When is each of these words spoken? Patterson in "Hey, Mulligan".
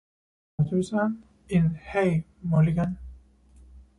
Patterson 0.57 1.21
in 1.47 1.75
"Hey, 1.75 2.23
Mulligan". 2.41 2.97